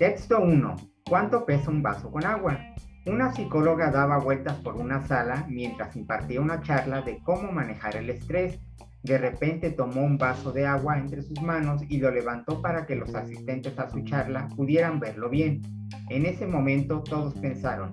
Texto 0.00 0.40
1. 0.40 0.76
¿Cuánto 1.10 1.44
pesa 1.44 1.70
un 1.70 1.82
vaso 1.82 2.10
con 2.10 2.24
agua? 2.24 2.58
Una 3.04 3.34
psicóloga 3.34 3.90
daba 3.90 4.16
vueltas 4.16 4.56
por 4.60 4.76
una 4.76 5.06
sala 5.06 5.44
mientras 5.46 5.94
impartía 5.94 6.40
una 6.40 6.62
charla 6.62 7.02
de 7.02 7.18
cómo 7.22 7.52
manejar 7.52 7.96
el 7.96 8.08
estrés. 8.08 8.58
De 9.02 9.18
repente 9.18 9.68
tomó 9.68 10.00
un 10.00 10.16
vaso 10.16 10.52
de 10.52 10.66
agua 10.66 10.96
entre 10.96 11.20
sus 11.20 11.42
manos 11.42 11.82
y 11.86 11.98
lo 11.98 12.10
levantó 12.10 12.62
para 12.62 12.86
que 12.86 12.96
los 12.96 13.14
asistentes 13.14 13.78
a 13.78 13.90
su 13.90 14.00
charla 14.00 14.48
pudieran 14.56 15.00
verlo 15.00 15.28
bien. 15.28 15.60
En 16.08 16.24
ese 16.24 16.46
momento 16.46 17.02
todos 17.02 17.34
pensaron, 17.34 17.90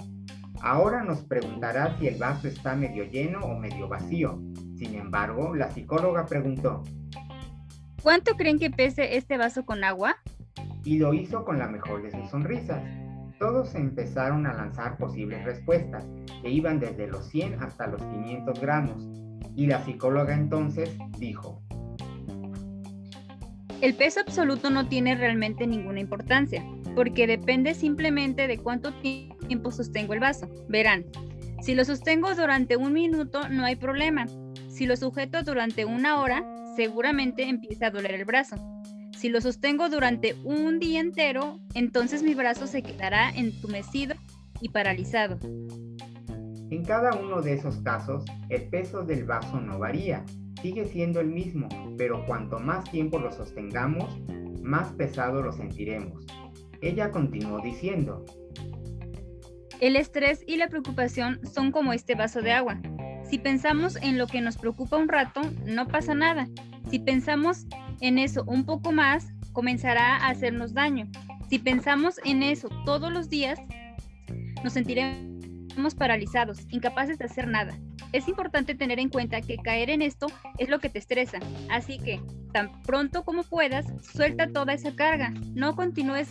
ahora 0.62 1.04
nos 1.04 1.26
preguntará 1.26 1.98
si 2.00 2.08
el 2.08 2.18
vaso 2.18 2.48
está 2.48 2.74
medio 2.74 3.04
lleno 3.04 3.40
o 3.40 3.60
medio 3.60 3.90
vacío. 3.90 4.40
Sin 4.78 4.96
embargo, 4.96 5.54
la 5.54 5.70
psicóloga 5.72 6.26
preguntó, 6.26 6.86
¿Cuánto 8.02 8.38
creen 8.38 8.60
que 8.60 8.70
pese 8.70 9.18
este 9.18 9.38
vaso 9.38 9.66
con 9.66 9.84
agua? 9.84 10.16
Y 10.88 11.00
lo 11.00 11.14
hizo 11.14 11.44
con 11.44 11.60
la 11.60 11.68
mejor 11.68 12.02
de 12.02 12.12
sus 12.12 12.30
sonrisas. 12.30 12.82
Todos 13.40 13.76
empezaron 13.76 14.48
a 14.48 14.54
lanzar 14.54 14.98
posibles 14.98 15.44
respuestas, 15.44 16.08
que 16.42 16.50
iban 16.50 16.80
desde 16.80 17.08
los 17.08 17.28
100 17.28 17.62
hasta 17.62 17.88
los 17.88 18.02
500 18.02 18.58
gramos, 18.62 19.06
y 19.54 19.68
la 19.68 19.84
psicóloga 19.84 20.34
entonces 20.34 20.98
dijo, 21.20 21.62
El 23.82 23.96
peso 23.96 24.22
absoluto 24.22 24.70
no 24.70 24.88
tiene 24.88 25.16
realmente 25.16 25.68
ninguna 25.68 26.00
importancia, 26.00 26.64
porque 26.96 27.28
depende 27.28 27.74
simplemente 27.74 28.48
de 28.48 28.58
cuánto 28.58 28.94
tiempo 28.94 29.72
sostengo 29.72 30.14
el 30.14 30.22
vaso. 30.22 30.48
Verán, 30.70 31.04
si 31.62 31.76
lo 31.76 31.84
sostengo 31.84 32.34
durante 32.34 32.78
un 32.78 32.94
minuto 32.94 33.50
no 33.50 33.66
hay 33.66 33.76
problema. 33.76 34.26
Si 34.70 34.86
lo 34.86 34.96
sujeto 34.96 35.44
durante 35.44 35.84
una 35.84 36.22
hora, 36.22 36.46
seguramente 36.78 37.44
empieza 37.44 37.88
a 37.88 37.92
doler 37.92 38.14
el 38.14 38.24
brazo. 38.24 38.56
Si 39.18 39.30
lo 39.30 39.42
sostengo 39.42 39.90
durante 39.90 40.36
un 40.44 40.78
día 40.78 41.00
entero, 41.00 41.60
entonces 41.74 42.22
mi 42.22 42.36
brazo 42.36 42.68
se 42.68 42.84
quedará 42.84 43.32
entumecido 43.32 44.14
y 44.62 44.70
paralizado. 44.70 45.40
En 46.70 46.84
cada 46.86 47.16
uno 47.16 47.42
de 47.42 47.54
esos 47.54 47.78
casos, 47.78 48.26
el 48.50 48.70
peso 48.70 49.04
del 49.04 49.24
vaso 49.24 49.60
no 49.60 49.80
varía, 49.80 50.24
sigue 50.62 50.86
siendo 50.86 51.20
el 51.20 51.30
mismo, 51.30 51.68
pero 51.98 52.28
cuanto 52.28 52.60
más 52.60 52.84
tiempo 52.92 53.18
lo 53.18 53.32
sostengamos, 53.32 54.22
más 54.62 54.94
pesado 54.94 55.42
lo 55.42 55.52
sentiremos. 55.52 56.24
Ella 56.82 57.10
continuó 57.10 57.60
diciendo, 57.60 58.24
El 59.80 59.96
estrés 59.96 60.44
y 60.46 60.58
la 60.58 60.68
preocupación 60.68 61.40
son 61.44 61.72
como 61.72 61.92
este 61.92 62.14
vaso 62.14 62.44
de 62.44 62.52
agua. 62.52 62.80
Si 63.28 63.40
pensamos 63.40 63.96
en 63.96 64.20
lo 64.20 64.28
que 64.28 64.42
nos 64.42 64.58
preocupa 64.58 64.98
un 64.98 65.08
rato, 65.08 65.42
no 65.66 65.88
pasa 65.88 66.14
nada. 66.14 66.48
Si 66.90 67.00
pensamos 67.00 67.66
en 68.02 68.18
eso 68.18 68.44
un 68.46 68.66
poco 68.66 68.92
más, 68.92 69.28
comenzará 69.52 70.18
a 70.18 70.30
hacernos 70.30 70.74
daño. 70.74 71.08
Si 71.50 71.60
pensamos 71.60 72.20
en 72.24 72.44
eso 72.44 72.70
todos 72.86 73.12
los 73.12 73.30
días, 73.30 73.60
nos 74.64 74.74
sentiremos 74.74 75.96
paralizados, 75.96 76.60
incapaces 76.70 77.18
de 77.18 77.26
hacer 77.26 77.48
nada. 77.48 77.78
Es 78.14 78.28
importante 78.28 78.74
tener 78.74 79.00
en 79.00 79.10
cuenta 79.10 79.42
que 79.42 79.58
caer 79.58 79.90
en 79.90 80.02
esto 80.02 80.28
es 80.58 80.70
lo 80.70 80.80
que 80.80 80.90
te 80.90 81.00
estresa, 81.00 81.40
así 81.70 81.98
que 81.98 82.22
tan 82.54 82.72
pronto 82.84 83.24
como 83.24 83.44
puedas, 83.44 83.86
suelta 84.02 84.48
toda 84.48 84.74
esa 84.74 84.96
carga. 84.96 85.34
No 85.54 85.76
continúes 85.76 86.30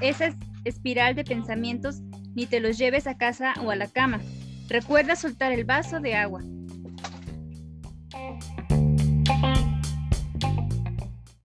esa 0.00 0.34
espiral 0.64 1.14
de 1.14 1.24
pensamientos 1.24 2.00
ni 2.34 2.46
te 2.46 2.60
los 2.60 2.76
lleves 2.76 3.06
a 3.06 3.16
casa 3.16 3.54
o 3.64 3.70
a 3.70 3.76
la 3.76 3.86
cama. 3.86 4.20
Recuerda 4.68 5.14
soltar 5.14 5.52
el 5.52 5.64
vaso 5.64 6.00
de 6.00 6.14
agua. 6.14 6.42